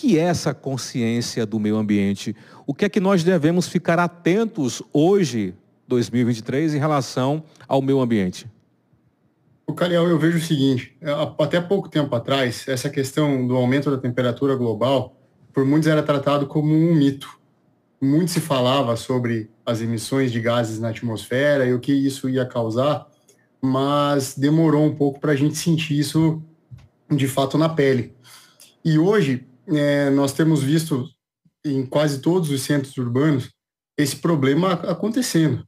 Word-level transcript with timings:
que 0.00 0.18
é 0.18 0.22
essa 0.22 0.54
consciência 0.54 1.44
do 1.44 1.60
meio 1.60 1.76
ambiente? 1.76 2.34
O 2.66 2.72
que 2.72 2.86
é 2.86 2.88
que 2.88 2.98
nós 2.98 3.22
devemos 3.22 3.68
ficar 3.68 3.98
atentos 3.98 4.82
hoje, 4.94 5.52
2023, 5.86 6.72
em 6.72 6.78
relação 6.78 7.44
ao 7.68 7.82
meio 7.82 8.00
ambiente? 8.00 8.46
O 9.66 9.74
Caliel, 9.74 10.08
eu 10.08 10.18
vejo 10.18 10.38
o 10.38 10.40
seguinte, 10.40 10.96
é, 11.02 11.10
até 11.38 11.60
pouco 11.60 11.86
tempo 11.86 12.16
atrás, 12.16 12.64
essa 12.66 12.88
questão 12.88 13.46
do 13.46 13.54
aumento 13.54 13.90
da 13.90 13.98
temperatura 13.98 14.56
global, 14.56 15.14
por 15.52 15.66
muitos 15.66 15.86
era 15.86 16.02
tratado 16.02 16.46
como 16.46 16.72
um 16.72 16.94
mito. 16.94 17.38
Muito 18.00 18.30
se 18.30 18.40
falava 18.40 18.96
sobre 18.96 19.50
as 19.66 19.82
emissões 19.82 20.32
de 20.32 20.40
gases 20.40 20.80
na 20.80 20.88
atmosfera 20.88 21.66
e 21.66 21.74
o 21.74 21.78
que 21.78 21.92
isso 21.92 22.26
ia 22.26 22.46
causar, 22.46 23.06
mas 23.60 24.34
demorou 24.34 24.82
um 24.82 24.94
pouco 24.94 25.20
para 25.20 25.32
a 25.32 25.36
gente 25.36 25.58
sentir 25.58 25.98
isso 25.98 26.42
de 27.10 27.28
fato 27.28 27.58
na 27.58 27.68
pele. 27.68 28.14
E 28.82 28.98
hoje, 28.98 29.46
é, 29.70 30.10
nós 30.10 30.32
temos 30.32 30.62
visto 30.62 31.08
em 31.64 31.84
quase 31.84 32.20
todos 32.20 32.50
os 32.50 32.62
centros 32.62 32.96
urbanos 32.96 33.50
esse 33.96 34.16
problema 34.16 34.72
acontecendo. 34.72 35.64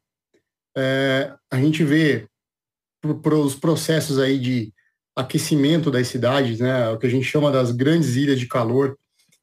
É, 0.76 1.34
a 1.50 1.56
gente 1.58 1.84
vê 1.84 2.26
os 3.04 3.54
processos 3.54 4.18
aí 4.18 4.38
de 4.38 4.72
aquecimento 5.14 5.90
das 5.90 6.08
cidades, 6.08 6.60
né, 6.60 6.88
o 6.88 6.98
que 6.98 7.06
a 7.06 7.10
gente 7.10 7.24
chama 7.24 7.50
das 7.50 7.70
grandes 7.70 8.16
ilhas 8.16 8.40
de 8.40 8.46
calor. 8.46 8.96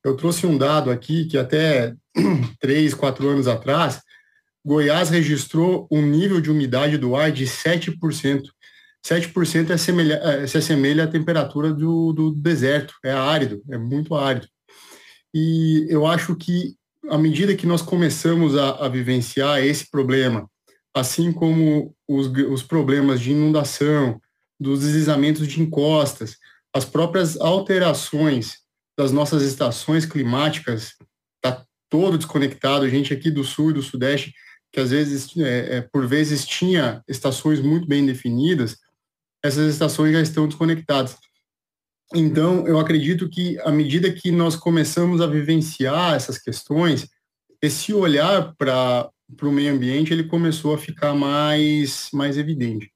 Eu 0.03 0.15
trouxe 0.15 0.47
um 0.47 0.57
dado 0.57 0.89
aqui 0.89 1.25
que 1.25 1.37
até 1.37 1.93
três, 2.59 2.93
quatro 2.93 3.27
anos 3.27 3.47
atrás, 3.47 4.01
Goiás 4.65 5.09
registrou 5.09 5.87
um 5.91 6.01
nível 6.01 6.41
de 6.41 6.49
umidade 6.51 6.97
do 6.97 7.15
ar 7.15 7.31
de 7.31 7.45
7%. 7.45 8.43
7% 9.05 9.69
é 9.69 10.43
é, 10.43 10.47
se 10.47 10.57
assemelha 10.57 11.05
à 11.05 11.07
temperatura 11.07 11.73
do, 11.73 12.13
do 12.13 12.31
deserto, 12.31 12.93
é 13.03 13.11
árido, 13.11 13.61
é 13.69 13.77
muito 13.77 14.15
árido. 14.15 14.47
E 15.33 15.87
eu 15.89 16.05
acho 16.05 16.35
que, 16.35 16.75
à 17.09 17.17
medida 17.17 17.55
que 17.55 17.65
nós 17.65 17.81
começamos 17.81 18.57
a, 18.57 18.85
a 18.85 18.89
vivenciar 18.89 19.63
esse 19.63 19.89
problema, 19.89 20.49
assim 20.93 21.31
como 21.31 21.95
os, 22.07 22.27
os 22.27 22.63
problemas 22.63 23.21
de 23.21 23.31
inundação, 23.31 24.19
dos 24.59 24.81
deslizamentos 24.81 25.47
de 25.47 25.61
encostas, 25.61 26.37
as 26.75 26.83
próprias 26.83 27.39
alterações 27.39 28.57
das 28.97 29.11
nossas 29.11 29.41
estações 29.43 30.05
climáticas, 30.05 30.95
está 31.37 31.63
todo 31.89 32.17
desconectado. 32.17 32.83
A 32.83 32.89
gente 32.89 33.13
aqui 33.13 33.31
do 33.31 33.43
sul 33.43 33.71
e 33.71 33.73
do 33.73 33.81
sudeste, 33.81 34.33
que 34.71 34.79
às 34.79 34.91
vezes, 34.91 35.35
é, 35.37 35.77
é, 35.77 35.81
por 35.81 36.05
vezes, 36.05 36.45
tinha 36.45 37.01
estações 37.07 37.61
muito 37.61 37.87
bem 37.87 38.05
definidas, 38.05 38.77
essas 39.43 39.71
estações 39.73 40.13
já 40.13 40.21
estão 40.21 40.47
desconectadas. 40.47 41.17
Então, 42.13 42.67
eu 42.67 42.79
acredito 42.79 43.29
que 43.29 43.59
à 43.59 43.71
medida 43.71 44.11
que 44.11 44.31
nós 44.31 44.55
começamos 44.55 45.21
a 45.21 45.27
vivenciar 45.27 46.15
essas 46.15 46.37
questões, 46.39 47.07
esse 47.61 47.93
olhar 47.93 48.55
para 48.57 49.09
o 49.43 49.51
meio 49.51 49.73
ambiente, 49.73 50.11
ele 50.11 50.23
começou 50.23 50.73
a 50.73 50.77
ficar 50.77 51.13
mais, 51.13 52.09
mais 52.11 52.37
evidente. 52.37 52.91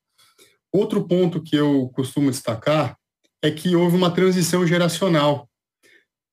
Outro 0.74 1.08
ponto 1.08 1.42
que 1.42 1.56
eu 1.56 1.90
costumo 1.90 2.32
destacar 2.32 2.98
é 3.44 3.52
que 3.52 3.76
houve 3.76 3.96
uma 3.96 4.10
transição 4.10 4.66
geracional. 4.66 5.48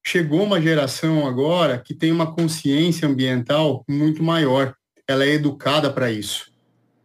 Chegou 0.07 0.43
uma 0.43 0.63
geração 0.63 1.27
agora 1.27 1.79
que 1.79 1.95
tem 1.95 2.11
uma 2.11 2.35
consciência 2.35 3.07
ambiental 3.07 3.85
muito 3.87 4.23
maior. 4.23 4.75
Ela 5.07 5.25
é 5.25 5.35
educada 5.35 5.93
para 5.93 6.11
isso. 6.11 6.50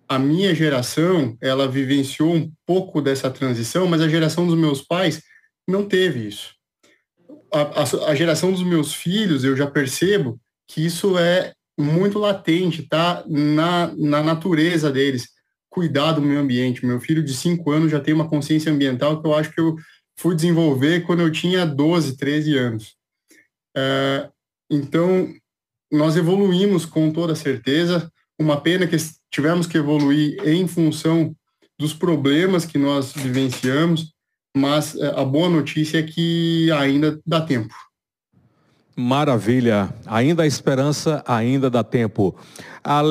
A 0.07 0.19
minha 0.19 0.53
geração, 0.53 1.37
ela 1.41 1.67
vivenciou 1.67 2.33
um 2.33 2.51
pouco 2.65 3.01
dessa 3.01 3.29
transição, 3.29 3.87
mas 3.87 4.01
a 4.01 4.09
geração 4.09 4.45
dos 4.45 4.57
meus 4.57 4.81
pais 4.81 5.21
não 5.67 5.87
teve 5.87 6.27
isso. 6.27 6.53
A, 7.51 7.81
a, 7.81 8.11
a 8.11 8.15
geração 8.15 8.51
dos 8.51 8.63
meus 8.63 8.93
filhos, 8.93 9.43
eu 9.43 9.55
já 9.55 9.65
percebo 9.65 10.39
que 10.67 10.85
isso 10.85 11.17
é 11.17 11.53
muito 11.77 12.19
latente, 12.19 12.83
tá 12.83 13.23
na, 13.27 13.93
na 13.95 14.23
natureza 14.23 14.91
deles. 14.91 15.29
Cuidar 15.69 16.13
do 16.13 16.21
meio 16.21 16.39
ambiente. 16.39 16.85
Meu 16.85 16.99
filho 16.99 17.23
de 17.23 17.33
5 17.33 17.69
anos 17.71 17.91
já 17.91 17.99
tem 17.99 18.13
uma 18.13 18.29
consciência 18.29 18.71
ambiental 18.71 19.21
que 19.21 19.27
eu 19.27 19.33
acho 19.33 19.51
que 19.51 19.59
eu 19.59 19.75
fui 20.17 20.35
desenvolver 20.35 21.05
quando 21.05 21.21
eu 21.21 21.31
tinha 21.31 21.65
12, 21.65 22.15
13 22.15 22.57
anos. 22.57 22.95
É, 23.75 24.29
então, 24.69 25.33
nós 25.91 26.15
evoluímos 26.15 26.85
com 26.85 27.11
toda 27.11 27.35
certeza. 27.35 28.09
Uma 28.39 28.59
pena 28.59 28.85
que 28.85 28.97
tivemos 29.31 29.67
que 29.67 29.77
evoluir 29.77 30.37
em 30.45 30.67
função 30.67 31.35
dos 31.79 31.93
problemas 31.93 32.65
que 32.65 32.77
nós 32.77 33.13
vivenciamos, 33.13 34.13
mas 34.55 34.95
é, 34.95 35.07
a 35.19 35.23
boa 35.23 35.49
notícia 35.49 35.99
é 35.99 36.03
que 36.03 36.71
ainda 36.71 37.19
dá 37.25 37.41
tempo. 37.41 37.73
Maravilha. 38.95 39.93
Ainda 40.05 40.43
há 40.43 40.47
esperança, 40.47 41.21
ainda 41.27 41.69
dá 41.69 41.83
tempo. 41.83 42.33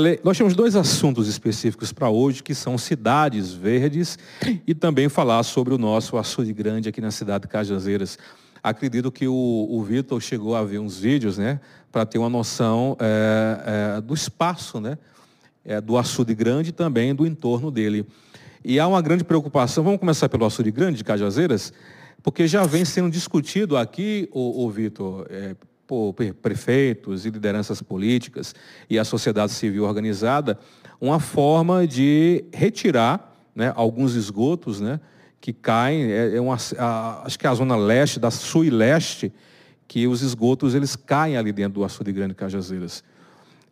Le... 0.03 0.19
Nós 0.25 0.39
temos 0.39 0.55
dois 0.55 0.77
assuntos 0.77 1.29
específicos 1.29 1.93
para 1.93 2.09
hoje, 2.09 2.43
que 2.43 2.55
são 2.55 2.79
cidades 2.79 3.53
verdes 3.53 4.19
e 4.67 4.75
também 4.75 5.11
falar 5.11 5.43
sobre 5.43 5.75
o 5.75 5.79
nosso 5.79 6.17
açude 6.17 6.55
grande 6.55 6.89
aqui 6.89 7.03
na 7.03 7.11
cidade 7.11 7.43
de 7.43 7.49
Cajazeiras. 7.49 8.19
Acredito 8.62 9.12
que 9.12 9.29
o, 9.29 9.69
o 9.71 9.85
Vitor 9.85 10.19
chegou 10.23 10.56
a 10.56 10.65
ver 10.65 10.79
uns 10.79 10.99
vídeos, 10.99 11.37
né, 11.37 11.61
para 11.93 12.06
ter 12.06 12.17
uma 12.17 12.31
noção 12.31 12.97
é, 12.99 13.97
é, 13.99 14.01
do 14.01 14.15
espaço, 14.15 14.81
né, 14.81 14.97
é, 15.65 15.81
do 15.81 15.97
açude 15.97 16.35
grande 16.35 16.71
e 16.71 16.73
também 16.73 17.15
do 17.15 17.27
entorno 17.27 17.71
dele. 17.71 18.07
E 18.65 18.81
há 18.81 18.87
uma 18.87 19.03
grande 19.03 19.25
preocupação, 19.25 19.85
vamos 19.85 20.01
começar 20.01 20.29
pelo 20.29 20.45
açude 20.45 20.71
grande 20.71 20.99
de 20.99 21.05
Cajazeiras, 21.05 21.73
porque 22.23 22.47
já 22.47 22.65
vem 22.65 22.85
sendo 22.85 23.11
discutido 23.11 23.77
aqui, 23.77 24.29
o, 24.33 24.65
o 24.65 24.71
Vitor, 24.71 25.27
é, 25.29 25.55
por 25.87 26.15
prefeitos 26.41 27.27
e 27.27 27.31
lideranças 27.31 27.83
políticas 27.83 28.55
e 28.89 28.99
a 28.99 29.05
sociedade 29.05 29.53
civil 29.53 29.85
organizada, 29.85 30.59
uma 31.01 31.21
forma 31.21 31.87
de 31.87 32.45
retirar 32.53 33.35
né, 33.55 33.73
alguns 33.77 34.15
esgotos 34.15 34.81
né, 34.81 34.99
que 35.41 35.53
caem, 35.53 36.11
é, 36.11 36.37
é 36.37 36.41
uma, 36.41 36.57
a, 36.79 37.27
acho 37.27 37.39
que 37.39 37.47
é 37.47 37.51
a 37.51 37.55
zona 37.55 37.77
leste, 37.77 38.19
da 38.19 38.31
sul 38.31 38.65
e 38.65 38.71
leste, 38.71 39.33
que 39.87 40.07
os 40.07 40.23
esgotos 40.23 40.75
eles 40.75 40.97
caem 40.97 41.37
ali 41.37 41.53
dentro 41.53 41.75
do 41.75 41.85
açude 41.85 42.13
grande 42.13 42.35
Cajazeiras. 42.35 43.05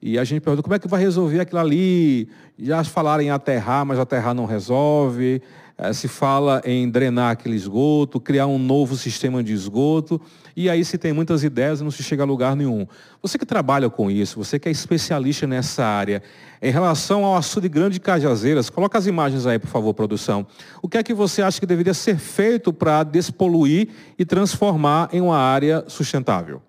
E 0.03 0.19
a 0.19 0.25
gente 0.25 0.41
pergunta 0.41 0.63
como 0.63 0.75
é 0.75 0.81
que 0.81 0.89
vai 0.89 1.01
resolver 1.01 1.39
aquilo 1.39 1.61
ali? 1.61 2.29
Já 2.59 2.83
falaram 2.83 3.23
em 3.23 3.31
aterrar, 3.31 3.87
mas 3.87 4.01
aterrar 4.01 4.35
não 4.35 4.47
resolve. 4.47 5.41
É, 5.79 5.93
se 5.93 6.09
fala 6.09 6.61
em 6.65 6.91
drenar 6.91 7.31
aquele 7.31 7.55
esgoto, 7.55 8.21
criar 8.21 8.47
um 8.47 8.59
novo 8.59 8.97
sistema 8.97 9.45
de 9.45 9.53
esgoto. 9.53 10.21
E 10.57 10.69
aí 10.69 10.85
se 10.85 10.99
tem 10.99 11.13
muitas 11.13 11.45
ideias 11.45 11.81
e 11.81 11.85
não 11.85 11.91
se 11.91 12.03
chega 12.03 12.25
a 12.25 12.27
lugar 12.27 12.57
nenhum. 12.57 12.85
Você 13.23 13.39
que 13.39 13.47
trabalha 13.47 13.89
com 13.89 14.11
isso, 14.11 14.37
você 14.37 14.59
que 14.59 14.69
é 14.69 14.73
especialista 14.73 15.47
nessa 15.47 15.85
área, 15.85 16.21
em 16.61 16.71
relação 16.71 17.25
ao 17.25 17.37
açude 17.37 17.69
grande 17.69 17.95
de 17.95 18.01
Cajazeiras, 18.01 18.69
coloca 18.69 18.99
as 18.99 19.07
imagens 19.07 19.47
aí, 19.47 19.59
por 19.59 19.69
favor, 19.69 19.95
produção. 19.95 20.45
O 20.83 20.89
que 20.89 20.99
é 20.99 21.03
que 21.03 21.15
você 21.15 21.43
acha 21.43 21.61
que 21.61 21.67
deveria 21.67 21.95
ser 21.95 22.19
feito 22.19 22.73
para 22.73 23.05
despoluir 23.05 23.89
e 24.19 24.25
transformar 24.25 25.09
em 25.13 25.21
uma 25.21 25.39
área 25.39 25.85
sustentável? 25.87 26.61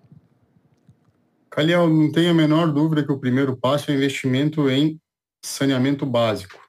Caliel, 1.54 1.88
não 1.88 2.10
tenho 2.10 2.32
a 2.32 2.34
menor 2.34 2.72
dúvida 2.72 3.04
que 3.04 3.12
o 3.12 3.20
primeiro 3.20 3.56
passo 3.56 3.88
é 3.88 3.94
investimento 3.94 4.68
em 4.68 5.00
saneamento 5.40 6.04
básico. 6.04 6.60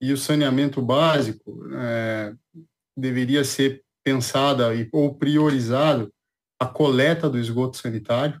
E 0.00 0.10
o 0.10 0.16
saneamento 0.16 0.80
básico 0.80 1.68
é, 1.74 2.34
deveria 2.96 3.44
ser 3.44 3.82
pensada 4.02 4.68
ou 4.90 5.14
priorizado 5.14 6.10
a 6.58 6.64
coleta 6.64 7.28
do 7.28 7.38
esgoto 7.38 7.76
sanitário 7.76 8.40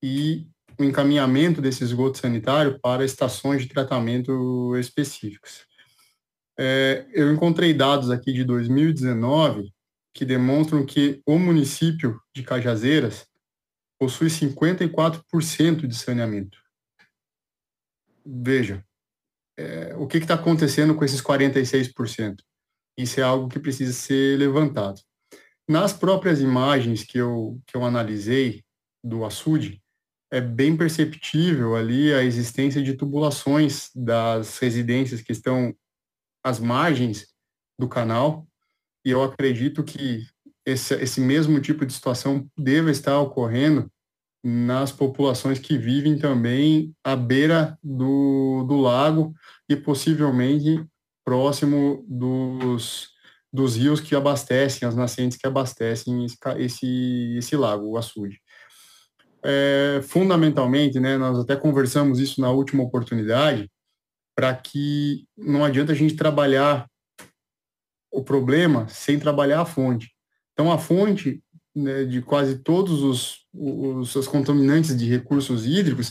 e 0.00 0.46
o 0.78 0.84
encaminhamento 0.84 1.60
desse 1.60 1.82
esgoto 1.82 2.18
sanitário 2.18 2.78
para 2.80 3.04
estações 3.04 3.62
de 3.62 3.68
tratamento 3.68 4.76
específicas. 4.76 5.66
É, 6.56 7.04
eu 7.12 7.32
encontrei 7.32 7.74
dados 7.74 8.08
aqui 8.08 8.32
de 8.32 8.44
2019 8.44 9.68
que 10.14 10.24
demonstram 10.24 10.86
que 10.86 11.20
o 11.26 11.40
município 11.40 12.20
de 12.32 12.44
Cajazeiras 12.44 13.26
possui 13.98 14.28
54% 14.28 15.86
de 15.86 15.94
saneamento. 15.94 16.58
Veja, 18.24 18.84
é, 19.58 19.94
o 19.96 20.06
que 20.06 20.18
está 20.18 20.34
acontecendo 20.34 20.94
com 20.94 21.04
esses 21.04 21.22
46%? 21.22 22.42
Isso 22.98 23.20
é 23.20 23.22
algo 23.22 23.48
que 23.48 23.58
precisa 23.58 23.92
ser 23.92 24.38
levantado. 24.38 25.00
Nas 25.68 25.92
próprias 25.92 26.40
imagens 26.40 27.04
que 27.04 27.18
eu, 27.18 27.60
que 27.66 27.76
eu 27.76 27.84
analisei 27.84 28.64
do 29.02 29.24
açude, 29.24 29.82
é 30.30 30.40
bem 30.40 30.76
perceptível 30.76 31.76
ali 31.76 32.12
a 32.12 32.22
existência 32.22 32.82
de 32.82 32.94
tubulações 32.94 33.90
das 33.94 34.58
residências 34.58 35.20
que 35.20 35.32
estão 35.32 35.74
às 36.44 36.58
margens 36.58 37.28
do 37.78 37.88
canal, 37.88 38.46
e 39.04 39.10
eu 39.10 39.22
acredito 39.22 39.84
que 39.84 40.26
esse, 40.66 40.94
esse 40.94 41.20
mesmo 41.20 41.60
tipo 41.60 41.86
de 41.86 41.92
situação 41.92 42.46
deva 42.58 42.90
estar 42.90 43.18
ocorrendo 43.20 43.88
nas 44.44 44.92
populações 44.92 45.58
que 45.58 45.78
vivem 45.78 46.18
também 46.18 46.92
à 47.02 47.14
beira 47.16 47.78
do, 47.82 48.64
do 48.68 48.76
lago 48.76 49.32
e 49.68 49.76
possivelmente 49.76 50.84
próximo 51.24 52.04
dos, 52.08 53.10
dos 53.52 53.76
rios 53.76 54.00
que 54.00 54.14
abastecem, 54.14 54.86
as 54.86 54.94
nascentes 54.94 55.38
que 55.38 55.46
abastecem 55.46 56.24
esse, 56.24 56.36
esse, 56.58 57.36
esse 57.38 57.56
lago, 57.56 57.88
o 57.88 57.96
açude. 57.96 58.40
É, 59.44 60.00
fundamentalmente, 60.02 60.98
né, 60.98 61.16
nós 61.16 61.38
até 61.38 61.56
conversamos 61.56 62.18
isso 62.18 62.40
na 62.40 62.50
última 62.50 62.82
oportunidade, 62.82 63.70
para 64.36 64.54
que 64.54 65.24
não 65.36 65.64
adianta 65.64 65.92
a 65.92 65.94
gente 65.94 66.14
trabalhar 66.14 66.86
o 68.12 68.22
problema 68.22 68.86
sem 68.88 69.18
trabalhar 69.18 69.60
a 69.60 69.66
fonte. 69.66 70.15
Então, 70.56 70.72
a 70.72 70.78
fonte 70.78 71.42
né, 71.74 72.04
de 72.04 72.22
quase 72.22 72.58
todos 72.60 73.02
os, 73.02 73.44
os, 73.52 74.16
os 74.16 74.26
contaminantes 74.26 74.96
de 74.96 75.06
recursos 75.06 75.66
hídricos 75.66 76.08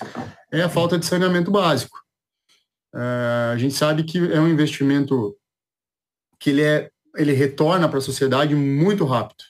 é 0.51 0.61
a 0.61 0.69
falta 0.69 0.99
de 0.99 1.05
saneamento 1.07 1.49
básico. 1.49 1.97
Uh, 2.93 3.51
a 3.51 3.57
gente 3.57 3.73
sabe 3.73 4.03
que 4.03 4.19
é 4.19 4.39
um 4.39 4.47
investimento 4.47 5.35
que 6.39 6.51
ele, 6.51 6.61
é, 6.61 6.91
ele 7.15 7.33
retorna 7.33 7.89
para 7.89 7.97
a 7.97 8.01
sociedade 8.01 8.53
muito 8.53 9.03
rápido, 9.03 9.43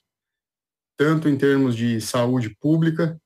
tanto 0.97 1.27
em 1.27 1.37
termos 1.37 1.75
de 1.75 1.99
saúde 1.99 2.55
pública, 2.61 3.19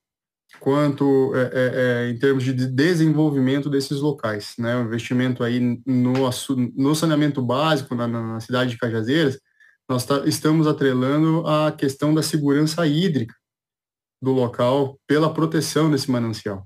quanto 0.58 1.32
é, 1.36 1.50
é, 1.52 2.10
em 2.10 2.18
termos 2.18 2.42
de 2.42 2.52
desenvolvimento 2.52 3.70
desses 3.70 4.00
locais. 4.00 4.54
Né? 4.58 4.76
O 4.76 4.82
investimento 4.82 5.44
aí 5.44 5.80
no, 5.86 6.14
no 6.74 6.94
saneamento 6.96 7.40
básico 7.40 7.94
na, 7.94 8.08
na 8.08 8.40
cidade 8.40 8.72
de 8.72 8.78
Cajazeiras, 8.78 9.38
nós 9.90 10.04
tá, 10.04 10.22
estamos 10.24 10.68
atrelando 10.68 11.44
a 11.44 11.72
questão 11.72 12.14
da 12.14 12.22
segurança 12.22 12.86
hídrica 12.86 13.34
do 14.22 14.30
local 14.30 14.96
pela 15.04 15.34
proteção 15.34 15.90
desse 15.90 16.08
manancial. 16.08 16.64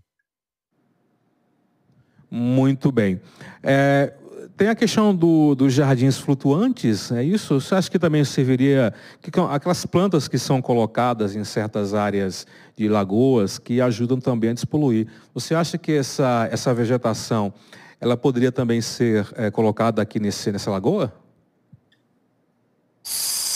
Muito 2.31 2.93
bem. 2.93 3.19
É, 3.63 4.13
tem 4.59 4.69
a 4.69 4.75
questão 4.75 5.17
do, 5.17 5.55
dos 5.55 5.73
jardins 5.73 6.19
flutuantes, 6.19 7.11
é 7.13 7.25
isso? 7.25 7.59
Você 7.59 7.75
acha 7.75 7.91
que 7.91 7.99
também 7.99 8.23
serviria, 8.27 8.93
que, 9.23 9.31
aquelas 9.51 9.87
plantas 9.87 10.29
que 10.29 10.39
são 10.39 10.61
colocadas 10.61 11.35
em 11.35 11.45
certas 11.45 11.95
áreas 11.95 12.47
de 12.77 12.91
lagoas 12.91 13.59
que 13.59 13.81
ajudam 13.81 14.21
também 14.21 14.51
a 14.51 14.53
despoluir. 14.53 15.09
Você 15.33 15.55
acha 15.55 15.79
que 15.79 15.93
essa, 15.93 16.47
essa 16.53 16.75
vegetação, 16.75 17.55
ela 17.99 18.19
poderia 18.19 18.53
também 18.53 18.83
ser 18.83 19.27
é, 19.35 19.51
colocada 19.51 20.03
aqui 20.03 20.21
nesse, 20.21 20.53
nessa 20.53 20.71
lagoa? 20.71 21.24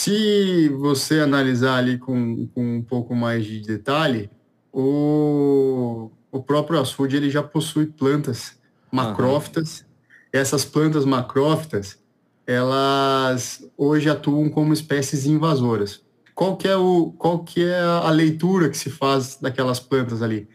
Se 0.01 0.69
você 0.69 1.19
analisar 1.19 1.77
ali 1.77 1.99
com, 1.99 2.47
com 2.55 2.77
um 2.77 2.83
pouco 2.83 3.17
mais 3.17 3.45
de 3.45 3.61
detalhe, 3.63 4.31
o, 4.73 6.09
o 6.31 6.41
próprio 6.41 6.81
açude 6.81 7.17
ele 7.17 7.29
já 7.29 7.43
possui 7.43 7.87
plantas 7.87 8.57
macrófitas. 8.93 9.81
Uhum. 9.81 9.87
Essas 10.33 10.65
plantas 10.65 11.05
macrófitas, 11.05 11.99
elas 12.47 13.69
hoje 13.77 14.09
atuam 14.09 14.49
como 14.49 14.73
espécies 14.73 15.27
invasoras. 15.27 16.01
Qual 16.33 16.57
que 16.57 16.69
é, 16.69 16.77
o, 16.77 17.13
qual 17.19 17.43
que 17.43 17.65
é 17.65 17.81
a 17.81 18.11
leitura 18.11 18.71
que 18.71 18.79
se 18.79 18.91
faz 18.91 19.37
daquelas 19.43 19.81
plantas 19.81 20.23
ali? 20.23 20.49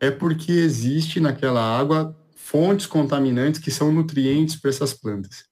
É 0.00 0.10
porque 0.10 0.50
existe 0.52 1.20
naquela 1.20 1.60
água 1.60 2.16
fontes 2.34 2.86
contaminantes 2.86 3.60
que 3.60 3.70
são 3.70 3.92
nutrientes 3.92 4.56
para 4.56 4.70
essas 4.70 4.94
plantas. 4.94 5.44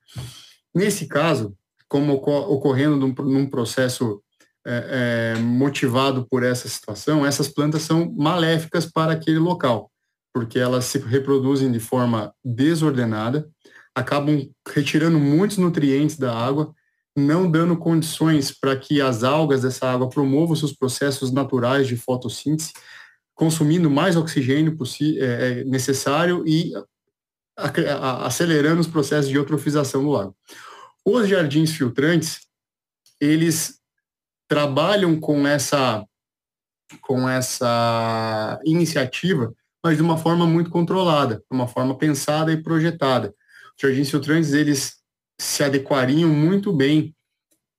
Nesse 0.75 1.07
caso, 1.07 1.55
como 1.95 2.15
ocorrendo 2.15 2.97
num, 2.97 3.15
num 3.25 3.47
processo 3.47 4.21
é, 4.67 5.35
é, 5.37 5.41
motivado 5.41 6.27
por 6.29 6.43
essa 6.43 6.67
situação, 6.69 7.25
essas 7.25 7.47
plantas 7.47 7.83
são 7.83 8.13
maléficas 8.17 8.85
para 8.85 9.13
aquele 9.13 9.39
local 9.39 9.91
porque 10.35 10.59
elas 10.59 10.87
se 10.87 10.99
reproduzem 10.99 11.71
de 11.71 11.79
forma 11.79 12.35
desordenada, 12.45 13.49
acabam 13.95 14.51
retirando 14.69 15.17
muitos 15.17 15.59
nutrientes 15.59 16.19
da 16.19 16.37
água, 16.37 16.75
não 17.17 17.49
dando 17.49 17.77
condições 17.77 18.51
para 18.51 18.77
que 18.77 19.01
as 19.01 19.23
algas 19.23 19.63
dessa 19.63 19.89
água 19.89 20.09
promovam 20.09 20.57
seus 20.57 20.73
processos 20.73 21.31
naturais 21.31 21.87
de 21.87 21.97
fotossíntese, 21.97 22.73
consumindo 23.33 23.89
mais 23.89 24.17
oxigênio 24.17 24.77
é, 25.01 25.61
é, 25.61 25.65
necessário 25.65 26.43
e 26.45 26.73
acelerando 27.57 28.81
os 28.81 28.89
processos 28.89 29.31
de 29.31 29.37
eutrofização 29.37 30.03
do 30.03 30.11
lago. 30.11 30.37
Os 31.05 31.29
jardins 31.29 31.73
filtrantes, 31.73 32.47
eles 33.21 33.81
trabalham 34.49 35.19
com 35.19 35.47
essa 35.47 36.05
com 37.01 37.29
essa 37.29 38.61
iniciativa 38.65 39.53
mas 39.85 39.99
de 39.99 40.03
uma 40.03 40.17
forma 40.17 40.47
muito 40.47 40.71
controlada, 40.71 41.37
de 41.37 41.55
uma 41.55 41.69
forma 41.69 41.95
pensada 41.95 42.51
e 42.51 42.63
projetada. 42.63 43.35
Os 43.77 43.83
jardins 43.83 44.11
filtrantes, 44.11 44.55
eles 44.55 44.97
se 45.39 45.63
adequariam 45.63 46.31
muito 46.31 46.73
bem 46.73 47.15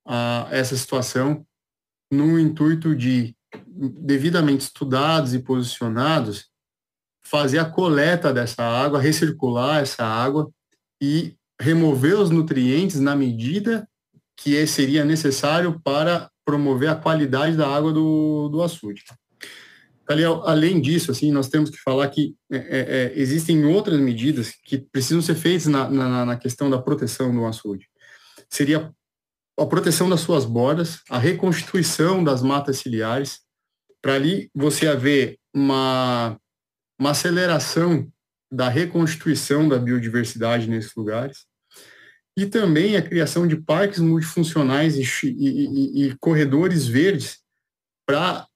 a 0.06 0.46
essa 0.52 0.76
situação 0.76 1.44
no 2.08 2.38
intuito 2.38 2.94
de, 2.94 3.34
devidamente 3.66 4.62
estudados 4.62 5.34
e 5.34 5.40
posicionados, 5.40 6.48
fazer 7.24 7.58
a 7.58 7.64
coleta 7.64 8.32
dessa 8.32 8.62
água, 8.62 9.00
recircular 9.00 9.82
essa 9.82 10.04
água 10.04 10.48
e 11.02 11.34
remover 11.60 12.18
os 12.18 12.30
nutrientes 12.30 13.00
na 13.00 13.16
medida 13.16 13.88
que 14.36 14.66
seria 14.66 15.04
necessário 15.04 15.80
para 15.82 16.30
promover 16.44 16.88
a 16.90 16.94
qualidade 16.94 17.56
da 17.56 17.66
água 17.68 17.92
do, 17.92 18.48
do 18.48 18.62
açude. 18.62 19.02
Além 20.44 20.80
disso, 20.80 21.10
assim, 21.10 21.32
nós 21.32 21.48
temos 21.48 21.68
que 21.68 21.78
falar 21.78 22.08
que 22.08 22.36
é, 22.52 22.56
é, 22.56 22.60
é, 22.78 23.12
existem 23.16 23.64
outras 23.64 23.98
medidas 23.98 24.52
que 24.64 24.78
precisam 24.78 25.20
ser 25.20 25.34
feitas 25.34 25.66
na, 25.66 25.90
na, 25.90 26.24
na 26.24 26.36
questão 26.36 26.70
da 26.70 26.80
proteção 26.80 27.34
do 27.34 27.44
açude. 27.44 27.88
Seria 28.48 28.92
a 29.58 29.66
proteção 29.66 30.08
das 30.08 30.20
suas 30.20 30.44
bordas, 30.44 31.00
a 31.10 31.18
reconstituição 31.18 32.22
das 32.22 32.40
matas 32.42 32.78
ciliares, 32.78 33.40
para 34.00 34.14
ali 34.14 34.48
você 34.54 34.86
haver 34.86 35.38
uma, 35.52 36.38
uma 37.00 37.10
aceleração 37.10 38.06
da 38.50 38.68
reconstituição 38.68 39.68
da 39.68 39.78
biodiversidade 39.78 40.68
nesses 40.68 40.94
lugares, 40.94 41.46
e 42.36 42.46
também 42.46 42.96
a 42.96 43.02
criação 43.02 43.46
de 43.46 43.56
parques 43.56 43.98
multifuncionais 43.98 44.96
e, 44.96 45.28
e, 45.28 46.06
e, 46.06 46.16
corredores 46.18 46.86
verdes 46.86 47.38
para 48.06 48.46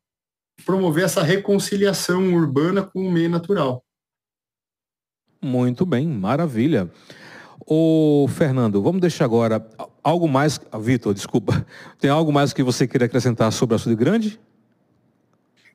promover 0.65 1.05
essa 1.05 1.23
reconciliação 1.23 2.35
urbana 2.35 2.83
com 2.83 3.07
o 3.07 3.11
meio 3.11 3.31
natural. 3.31 3.83
Muito 5.43 5.87
bem, 5.87 6.07
maravilha. 6.07 6.91
Ô, 7.67 8.27
Fernando, 8.29 8.83
vamos 8.83 9.01
deixar 9.01 9.25
agora 9.25 9.67
algo 10.03 10.29
mais. 10.29 10.61
Vitor, 10.81 11.15
desculpa. 11.15 11.65
Tem 11.99 12.11
algo 12.11 12.31
mais 12.31 12.53
que 12.53 12.63
você 12.63 12.87
queira 12.87 13.07
acrescentar 13.07 13.51
sobre 13.51 13.75
a 13.75 13.77
Açude 13.77 13.97
Grande? 13.97 14.39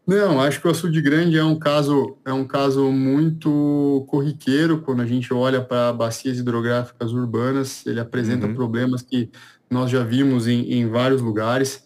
Não, 0.07 0.40
acho 0.40 0.62
que 0.62 0.68
o 0.68 0.72
Açude 0.72 1.02
Grande 1.02 1.36
é 1.38 1.44
um 1.44 1.57
caso, 1.57 2.18
é 2.24 2.31
um 2.31 2.45
caso 2.45 2.92
muito 2.92 4.06
corriqueiro 4.07 4.81
quando 4.81 5.02
a 5.02 5.06
gente 5.06 5.33
olha 5.33 5.59
para 5.62 5.92
bacias 5.92 6.38
hidrográficas 6.38 7.12
urbanas. 7.12 7.83
Ele 7.88 8.00
apresenta 8.00 8.45
uhum. 8.45 8.54
problemas 8.54 9.02
que 9.02 9.31
nós 9.68 9.90
já 9.90 10.04
vimos 10.04 10.47
em, 10.47 10.74
em 10.74 10.88
vários 10.88 11.21
lugares. 11.21 11.83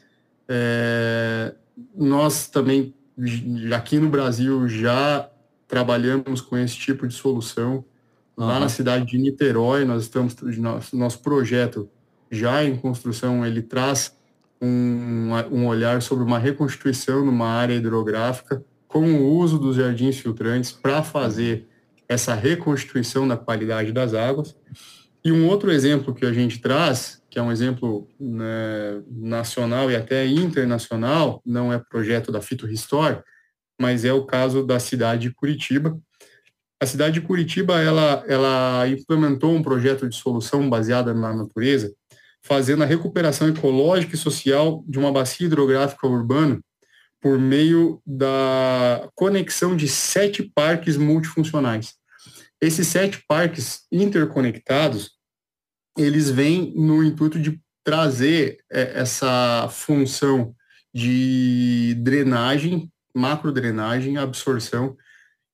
É, 0.49 1.55
nós 1.95 2.47
também, 2.47 2.93
aqui 3.73 3.97
no 3.97 4.09
Brasil, 4.09 4.67
já 4.67 5.29
trabalhamos 5.65 6.41
com 6.41 6.57
esse 6.57 6.75
tipo 6.75 7.07
de 7.07 7.13
solução. 7.13 7.85
Uhum. 8.35 8.47
Lá 8.47 8.59
na 8.59 8.67
cidade 8.67 9.05
de 9.05 9.17
Niterói, 9.17 9.85
nós 9.85 10.03
estamos, 10.03 10.35
nosso, 10.57 10.97
nosso 10.97 11.19
projeto 11.19 11.89
já 12.29 12.63
em 12.65 12.75
construção, 12.75 13.45
ele 13.45 13.61
traz 13.61 14.18
um, 14.61 15.29
um 15.51 15.67
olhar 15.67 16.01
sobre 16.01 16.23
uma 16.23 16.39
reconstituição 16.39 17.25
numa 17.25 17.47
área 17.47 17.73
hidrográfica 17.73 18.63
com 18.87 19.13
o 19.13 19.37
uso 19.37 19.57
dos 19.59 19.75
jardins 19.75 20.19
filtrantes 20.19 20.71
para 20.71 21.03
fazer 21.03 21.67
essa 22.07 22.33
reconstituição 22.33 23.27
da 23.27 23.37
qualidade 23.37 23.91
das 23.91 24.13
águas. 24.13 24.55
E 25.23 25.31
um 25.31 25.47
outro 25.47 25.71
exemplo 25.71 26.13
que 26.13 26.25
a 26.25 26.33
gente 26.33 26.59
traz 26.59 27.19
que 27.29 27.37
é 27.37 27.41
um 27.41 27.51
exemplo 27.51 28.07
né, 28.19 29.01
nacional 29.07 29.91
e 29.91 29.95
até 29.95 30.25
internacional, 30.25 31.41
não 31.45 31.71
é 31.71 31.77
projeto 31.77 32.31
da 32.31 32.41
Fito 32.41 32.65
Restore, 32.65 33.21
mas 33.79 34.03
é 34.03 34.11
o 34.11 34.25
caso 34.25 34.65
da 34.65 34.79
cidade 34.79 35.29
de 35.29 35.35
Curitiba. 35.35 35.97
A 36.81 36.85
cidade 36.85 37.19
de 37.19 37.21
Curitiba, 37.25 37.79
ela, 37.79 38.23
ela 38.27 38.87
implementou 38.87 39.53
um 39.53 39.61
projeto 39.61 40.09
de 40.09 40.15
solução 40.15 40.67
baseada 40.69 41.13
na 41.13 41.33
natureza, 41.33 41.93
fazendo 42.41 42.83
a 42.83 42.85
recuperação 42.85 43.47
ecológica 43.49 44.15
e 44.15 44.17
social 44.17 44.83
de 44.87 44.97
uma 44.97 45.11
bacia 45.11 45.45
hidrográfica 45.45 46.07
urbana 46.07 46.59
por 47.21 47.37
meio 47.37 48.01
da 48.05 49.09
conexão 49.13 49.75
de 49.75 49.87
sete 49.87 50.43
parques 50.43 50.95
multifuncionais. 50.95 51.95
Esses 52.61 52.87
sete 52.87 53.23
parques 53.27 53.85
interconectados, 53.91 55.11
eles 55.97 56.29
vêm 56.29 56.73
no 56.75 57.03
intuito 57.03 57.39
de 57.39 57.59
trazer 57.83 58.59
é, 58.71 58.99
essa 58.99 59.67
função 59.71 60.55
de 60.93 61.95
drenagem, 61.99 62.91
macrodrenagem, 63.13 64.17
absorção 64.17 64.95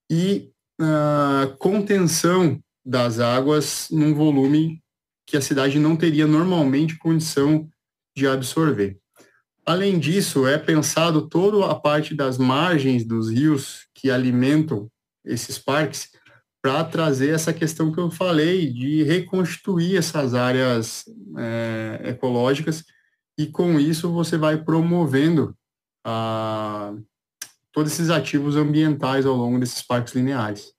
e 0.09 0.51
uh, 0.79 1.55
contenção 1.57 2.59
das 2.85 3.19
águas 3.19 3.87
num 3.91 4.13
volume 4.13 4.83
que 5.25 5.35
a 5.35 5.41
cidade 5.41 5.79
não 5.79 5.95
teria 5.95 6.27
normalmente 6.27 6.97
condição 6.97 7.67
de 8.15 8.27
absorver. 8.27 8.97
Além 9.65 9.97
disso, 9.97 10.47
é 10.47 10.57
pensado 10.57 11.27
toda 11.27 11.65
a 11.69 11.75
parte 11.75 12.13
das 12.13 12.37
margens 12.37 13.03
dos 13.03 13.31
rios 13.31 13.87
que 13.95 14.11
alimentam 14.11 14.89
esses 15.25 15.57
parques 15.57 16.09
para 16.61 16.83
trazer 16.83 17.29
essa 17.29 17.51
questão 17.51 17.91
que 17.91 17.99
eu 17.99 18.11
falei 18.11 18.71
de 18.71 19.03
reconstituir 19.03 19.97
essas 19.97 20.33
áreas 20.33 21.03
é, 21.37 22.09
ecológicas 22.09 22.83
e 23.37 23.47
com 23.47 23.79
isso 23.79 24.11
você 24.11 24.37
vai 24.37 24.63
promovendo 24.63 25.55
a, 26.05 26.93
todos 27.71 27.91
esses 27.91 28.09
ativos 28.09 28.55
ambientais 28.55 29.25
ao 29.25 29.35
longo 29.35 29.59
desses 29.59 29.81
parques 29.81 30.13
lineares. 30.13 30.74